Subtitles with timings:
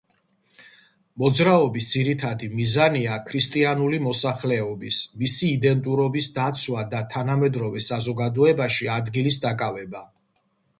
[1.23, 10.07] მოძრაობის ძირითადი მიზანია ქრისტიანული მოსახლეობის, მისი იდენტურობის დაცვა და თანამედროვე საზოგადოებაში ადგილის დაკავება.